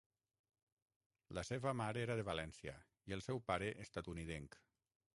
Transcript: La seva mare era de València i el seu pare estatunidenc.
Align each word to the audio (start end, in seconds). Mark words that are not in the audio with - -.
La 1.39 1.43
seva 1.51 1.75
mare 1.83 2.03
era 2.05 2.17
de 2.21 2.25
València 2.31 2.75
i 3.13 3.19
el 3.19 3.25
seu 3.29 3.45
pare 3.53 3.73
estatunidenc. 3.89 4.63